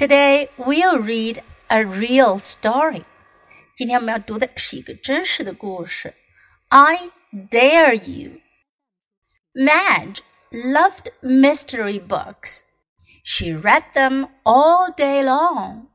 [0.00, 3.04] Today we'll read a real story.
[3.74, 6.12] 今天我们要读的是一个真实的故事。
[6.68, 8.42] I dare you.
[9.54, 10.18] Madge
[10.52, 12.60] loved mystery books.
[13.24, 15.86] She read them all day long.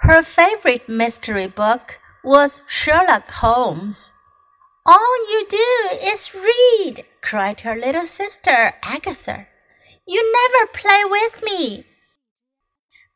[0.00, 4.10] Her favorite mystery book was Sherlock Holmes.
[4.84, 9.46] All you do is read, cried her little sister Agatha.
[10.08, 11.86] You never play with me.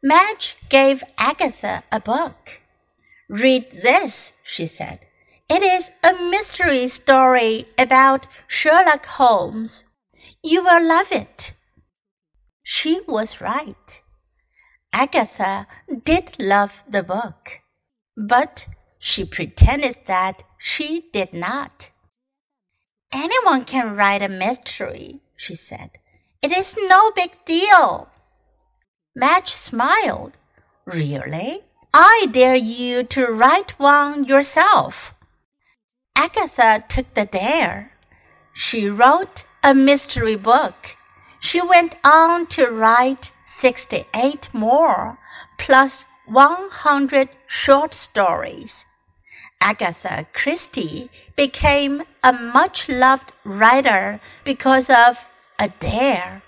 [0.06, 2.60] Madge gave Agatha a book.
[3.30, 5.00] Read this, she said.
[5.50, 9.86] It is a mystery story about Sherlock Holmes.
[10.44, 11.54] You will love it.
[12.64, 14.02] She was right.
[14.92, 15.68] Agatha
[16.04, 17.62] did love the book,
[18.18, 18.68] but
[19.00, 21.92] she pretended that she did not.
[23.14, 25.92] Anyone can write a mystery, she said.
[26.42, 28.10] It is no big deal.
[29.16, 30.38] Madge smiled.
[30.86, 31.62] Really?
[31.94, 35.14] I dare you to write one yourself.
[36.16, 37.92] Agatha took the dare.
[38.54, 40.98] She wrote a mystery book.
[41.40, 45.20] She went on to write 68 more,
[45.60, 48.86] plus 100 short stories.
[49.62, 55.28] Agatha Christie became a much loved writer because of
[55.60, 56.42] a dare.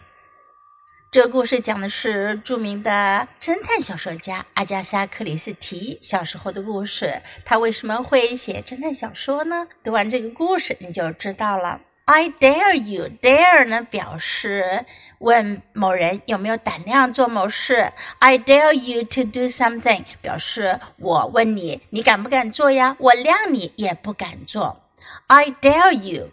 [1.15, 7.21] 这个故事讲的是著名的侦探小说家阿加莎·克里斯蒂小时候的故事。
[7.45, 9.65] 他为什么会写侦探小说呢？
[9.81, 11.79] 读完这个故事你就知道了。
[12.03, 13.07] I dare you.
[13.21, 14.83] Dare 呢表示
[15.19, 17.93] 问某人有没有胆量做某事。
[18.19, 22.97] I dare you to do something 表示我问你，你敢不敢做呀？
[22.99, 24.81] 我谅你也不敢做。
[25.27, 26.27] I dare you.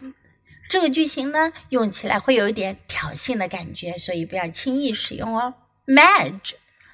[0.73, 5.53] 这个句型呢，用起来会有一点挑衅的感觉，所以不要轻易使用哦。
[5.85, 6.53] Madge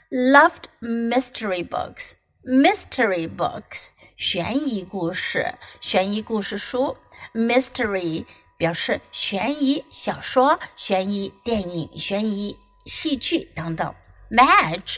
[0.10, 2.16] loved mystery books.
[2.44, 6.98] Mystery books，悬疑故事，悬疑故事书。
[7.34, 8.26] Mystery
[8.58, 13.96] 表示悬疑小说、悬疑电影、悬疑戏剧等等。
[14.30, 14.98] Madge，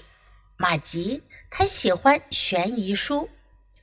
[0.58, 3.30] 马吉，她喜欢悬疑书。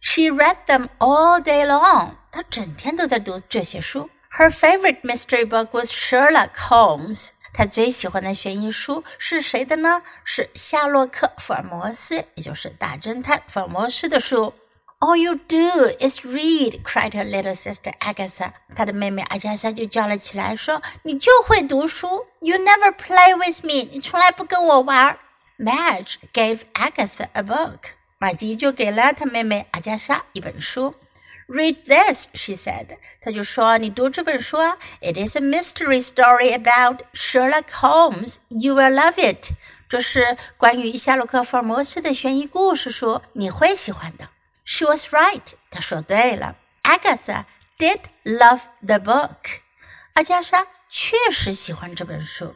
[0.00, 2.14] She read them all day long.
[2.32, 4.10] 她整天都在读这些书。
[4.37, 7.29] her favorite mystery book was Sherlock Holmes.
[7.53, 10.01] 她最喜欢的悬疑书是谁的呢？
[10.23, 14.53] 是夏洛克·福尔摩斯，也就是大侦探福尔摩斯的书。
[14.99, 18.53] All you do is read, cried her little sister Agatha.
[18.75, 22.25] 她的妹妹阿加莎就叫了起来，说：“你就会读书。
[22.39, 23.89] You never play with me.
[23.91, 25.17] 你从来不跟我玩。”
[25.59, 27.79] Madge gave Agatha a book.
[28.17, 30.95] 玛吉就给了她妹妹阿加莎一本书。
[31.47, 32.97] Read this, she said.
[33.21, 38.37] 她就说：“你读这本书啊，It is a mystery story about Sherlock Holmes.
[38.49, 39.51] You will love it.
[39.89, 44.29] 这是关于夏洛克·福尔摩斯的悬疑故事书，你会喜欢的。”
[44.65, 45.53] She was right.
[45.69, 46.55] 她说对了。
[46.83, 47.45] Agatha
[47.77, 49.59] did love the book.
[50.13, 52.55] 阿加莎确实喜欢这本书，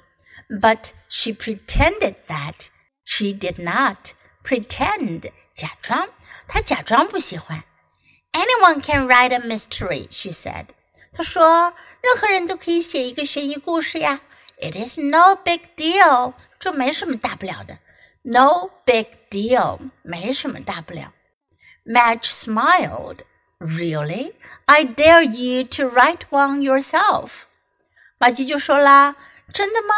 [0.49, 2.67] but she pretended that
[3.03, 4.13] she did not.
[4.43, 6.07] Pretend 假装，
[6.47, 7.63] 她假装不喜欢。
[8.31, 10.67] Anyone can write a mystery, she said.
[11.13, 14.21] 她说，任何人都可以写一个悬疑故事呀。
[14.59, 16.33] It is no big deal.
[16.59, 17.79] 这没什么大不了的。
[18.21, 19.79] No big deal.
[20.03, 21.13] 没什么大不了。
[21.85, 23.19] Madge smiled.
[23.59, 24.33] Really?
[24.65, 27.29] I dare you to write one yourself.
[28.19, 29.95] 马吉就说啦：“真的吗？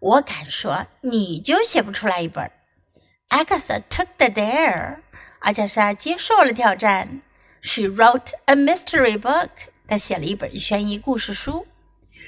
[0.00, 2.50] 我敢说，你就写不出来一本。”
[3.30, 4.98] Agatha took the dare.
[5.40, 7.22] 阿加莎接受了挑战。
[7.62, 9.50] she wrote a mystery book.
[9.86, 11.66] 她写了一本悬疑故事书。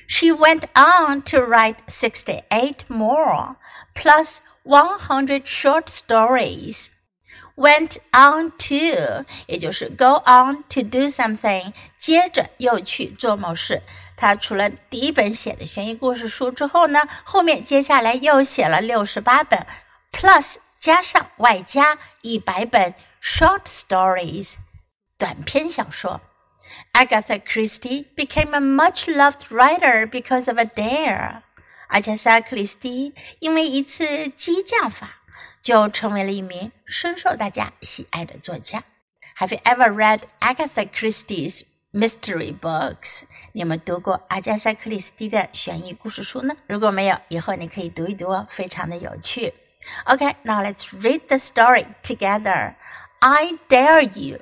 [0.09, 3.56] She went on to write sixty-eight more,
[3.94, 6.88] plus one hundred short stories.
[7.56, 13.82] Went on to，也就是 go on to do something，接着又去做某事。
[14.16, 19.66] 他除了第一本写的悬疑故事书之后呢，后面接下来又写了六十八本，
[20.10, 24.57] plus 加上外加一百本 short stories。
[25.18, 26.21] 短篇小说。
[26.92, 31.42] Agatha Christie became a much-loved writer because of a dare。
[31.89, 35.22] 阿加莎·克里斯蒂因为一次激将法，
[35.60, 38.84] 就成为了一名深受大家喜爱的作家。
[39.39, 41.62] Have you ever read Agatha Christie's
[41.92, 43.22] mystery books？
[43.53, 46.54] 你有没有读过阿加莎·克里斯蒂的悬疑故事书呢？
[46.68, 49.53] 如果没有，以后你可以读一读哦，非常的有趣。
[50.07, 52.74] Okay, now let's read the story together.
[53.18, 54.39] I dare you.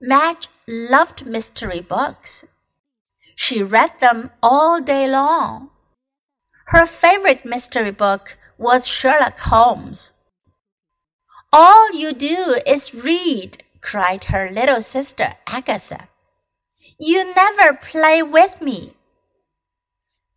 [0.00, 2.44] Madge loved mystery books.
[3.34, 5.70] She read them all day long.
[6.66, 10.12] Her favorite mystery book was Sherlock Holmes.
[11.52, 16.08] All you do is read, cried her little sister Agatha.
[17.00, 18.94] You never play with me.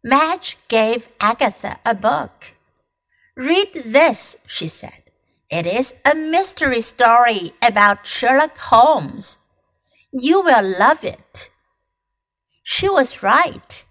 [0.03, 2.53] Madge gave Agatha a book.
[3.35, 5.11] Read this, she said.
[5.51, 9.37] It is a mystery story about Sherlock Holmes.
[10.11, 11.51] You will love it.
[12.63, 13.85] She was right.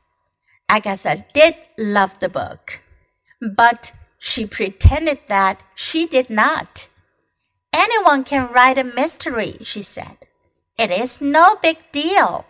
[0.69, 2.81] Agatha did love the book,
[3.57, 6.89] but she pretended that she did not.
[7.73, 10.19] Anyone can write a mystery, she said.
[10.79, 12.45] It is no big deal.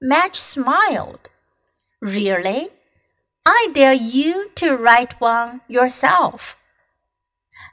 [0.00, 1.30] Madge smiled.
[2.02, 2.68] Really?
[3.46, 6.56] I dare you to write one yourself.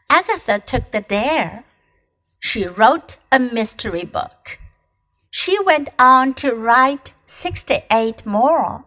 [0.09, 1.65] Agatha took the dare.
[2.39, 4.57] She wrote a mystery book
[5.70, 8.82] She went on to write 68 more,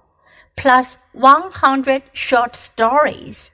[0.57, 3.53] plus 100 short stories.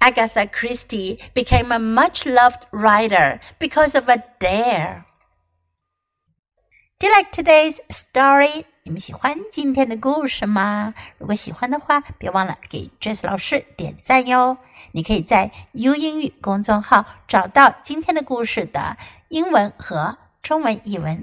[0.00, 5.04] Agatha Christie became a much loved writer because of a dare.
[6.98, 8.64] Do you like today's story?
[8.84, 10.94] 你们喜欢今天的故事吗？
[11.18, 14.56] 如果喜欢的话，别忘了给 Jess 老师点赞哟。
[14.92, 18.96] 你可以在 U 英语公众号找到今天的故事的
[19.28, 21.22] 英文和中文译文。